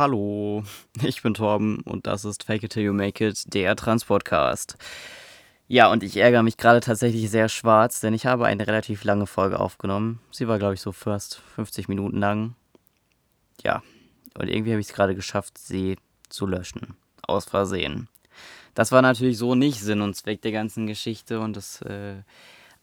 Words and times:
Hallo, 0.00 0.64
ich 1.02 1.20
bin 1.20 1.34
Torben 1.34 1.80
und 1.80 2.06
das 2.06 2.24
ist 2.24 2.44
Fake 2.44 2.62
It 2.62 2.72
Till 2.72 2.84
You 2.84 2.94
Make 2.94 3.22
It, 3.22 3.52
der 3.52 3.76
Transportcast. 3.76 4.78
Ja, 5.68 5.92
und 5.92 6.02
ich 6.02 6.16
ärgere 6.16 6.42
mich 6.42 6.56
gerade 6.56 6.80
tatsächlich 6.80 7.28
sehr 7.28 7.50
schwarz, 7.50 8.00
denn 8.00 8.14
ich 8.14 8.24
habe 8.24 8.46
eine 8.46 8.66
relativ 8.66 9.04
lange 9.04 9.26
Folge 9.26 9.60
aufgenommen. 9.60 10.18
Sie 10.30 10.48
war, 10.48 10.58
glaube 10.58 10.72
ich, 10.72 10.80
so 10.80 10.92
fast 10.92 11.42
50 11.54 11.88
Minuten 11.88 12.16
lang. 12.16 12.54
Ja, 13.62 13.82
und 14.38 14.48
irgendwie 14.48 14.70
habe 14.70 14.80
ich 14.80 14.86
es 14.86 14.94
gerade 14.94 15.14
geschafft, 15.14 15.58
sie 15.58 15.98
zu 16.30 16.46
löschen. 16.46 16.96
Aus 17.20 17.44
Versehen. 17.44 18.08
Das 18.72 18.92
war 18.92 19.02
natürlich 19.02 19.36
so 19.36 19.54
nicht 19.54 19.80
Sinn 19.80 20.00
und 20.00 20.16
Zweck 20.16 20.40
der 20.40 20.52
ganzen 20.52 20.86
Geschichte 20.86 21.40
und 21.40 21.58
das, 21.58 21.82
äh, 21.82 22.22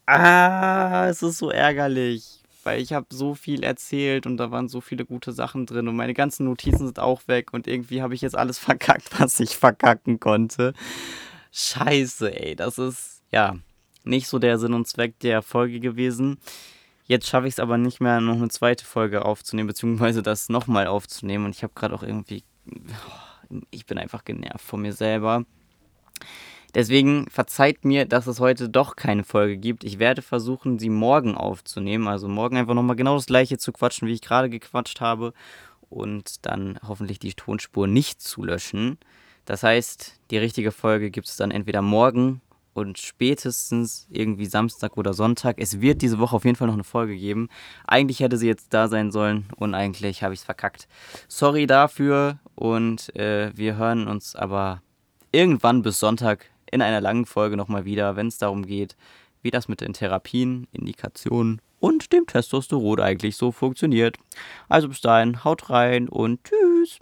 ah, 0.06 1.08
es 1.08 1.24
ist 1.24 1.38
so 1.38 1.50
ärgerlich, 1.50 2.44
weil 2.68 2.82
ich 2.82 2.92
habe 2.92 3.06
so 3.08 3.34
viel 3.34 3.62
erzählt 3.62 4.26
und 4.26 4.36
da 4.36 4.50
waren 4.50 4.68
so 4.68 4.82
viele 4.82 5.06
gute 5.06 5.32
Sachen 5.32 5.64
drin 5.64 5.88
und 5.88 5.96
meine 5.96 6.12
ganzen 6.12 6.44
Notizen 6.44 6.84
sind 6.84 6.98
auch 6.98 7.22
weg 7.26 7.54
und 7.54 7.66
irgendwie 7.66 8.02
habe 8.02 8.14
ich 8.14 8.20
jetzt 8.20 8.36
alles 8.36 8.58
verkackt, 8.68 9.18
was 9.18 9.40
ich 9.40 9.56
verkacken 9.56 10.20
konnte. 10.20 10.74
Scheiße, 11.50 12.38
ey, 12.38 12.56
das 12.56 12.76
ist 12.76 13.22
ja 13.32 13.56
nicht 14.04 14.28
so 14.28 14.38
der 14.38 14.58
Sinn 14.58 14.74
und 14.74 14.86
Zweck 14.86 15.18
der 15.20 15.40
Folge 15.40 15.80
gewesen. 15.80 16.36
Jetzt 17.06 17.26
schaffe 17.26 17.46
ich 17.46 17.54
es 17.54 17.58
aber 17.58 17.78
nicht 17.78 18.02
mehr, 18.02 18.20
noch 18.20 18.36
eine 18.36 18.48
zweite 18.48 18.84
Folge 18.84 19.24
aufzunehmen, 19.24 19.68
beziehungsweise 19.68 20.22
das 20.22 20.50
nochmal 20.50 20.88
aufzunehmen. 20.88 21.46
Und 21.46 21.54
ich 21.54 21.62
habe 21.62 21.72
gerade 21.74 21.94
auch 21.94 22.02
irgendwie, 22.02 22.44
ich 23.70 23.86
bin 23.86 23.96
einfach 23.96 24.26
genervt 24.26 24.60
von 24.60 24.82
mir 24.82 24.92
selber. 24.92 25.46
Deswegen 26.74 27.28
verzeiht 27.30 27.84
mir, 27.84 28.04
dass 28.04 28.26
es 28.26 28.40
heute 28.40 28.68
doch 28.68 28.96
keine 28.96 29.24
Folge 29.24 29.56
gibt. 29.56 29.84
Ich 29.84 29.98
werde 29.98 30.22
versuchen, 30.22 30.78
sie 30.78 30.90
morgen 30.90 31.34
aufzunehmen. 31.34 32.08
Also 32.08 32.28
morgen 32.28 32.56
einfach 32.56 32.74
nochmal 32.74 32.96
genau 32.96 33.16
das 33.16 33.26
gleiche 33.26 33.58
zu 33.58 33.72
quatschen, 33.72 34.06
wie 34.06 34.12
ich 34.12 34.20
gerade 34.20 34.50
gequatscht 34.50 35.00
habe. 35.00 35.32
Und 35.88 36.44
dann 36.44 36.78
hoffentlich 36.86 37.18
die 37.18 37.32
Tonspur 37.32 37.86
nicht 37.86 38.20
zu 38.20 38.44
löschen. 38.44 38.98
Das 39.46 39.62
heißt, 39.62 40.20
die 40.30 40.36
richtige 40.36 40.72
Folge 40.72 41.10
gibt 41.10 41.26
es 41.26 41.36
dann 41.36 41.50
entweder 41.50 41.80
morgen 41.80 42.42
und 42.74 42.98
spätestens 42.98 44.06
irgendwie 44.10 44.46
Samstag 44.46 44.96
oder 44.96 45.14
Sonntag. 45.14 45.56
Es 45.58 45.80
wird 45.80 46.02
diese 46.02 46.18
Woche 46.18 46.36
auf 46.36 46.44
jeden 46.44 46.56
Fall 46.56 46.68
noch 46.68 46.74
eine 46.74 46.84
Folge 46.84 47.16
geben. 47.16 47.48
Eigentlich 47.86 48.20
hätte 48.20 48.36
sie 48.36 48.46
jetzt 48.46 48.72
da 48.74 48.88
sein 48.88 49.10
sollen 49.10 49.46
und 49.56 49.74
eigentlich 49.74 50.22
habe 50.22 50.34
ich 50.34 50.40
es 50.40 50.44
verkackt. 50.44 50.86
Sorry 51.26 51.66
dafür 51.66 52.38
und 52.54 53.14
äh, 53.16 53.50
wir 53.56 53.76
hören 53.76 54.06
uns 54.06 54.36
aber 54.36 54.82
irgendwann 55.32 55.82
bis 55.82 55.98
Sonntag 55.98 56.50
in 56.70 56.82
einer 56.82 57.00
langen 57.00 57.26
Folge 57.26 57.56
nochmal 57.56 57.84
wieder, 57.84 58.16
wenn 58.16 58.28
es 58.28 58.38
darum 58.38 58.66
geht, 58.66 58.96
wie 59.42 59.50
das 59.50 59.68
mit 59.68 59.80
den 59.80 59.92
Therapien, 59.92 60.66
Indikationen 60.72 61.60
und 61.80 62.12
dem 62.12 62.26
Testosteron 62.26 63.00
eigentlich 63.00 63.36
so 63.36 63.52
funktioniert. 63.52 64.16
Also 64.68 64.88
bis 64.88 65.00
dahin, 65.00 65.44
haut 65.44 65.70
rein 65.70 66.08
und 66.08 66.44
tschüss. 66.44 66.98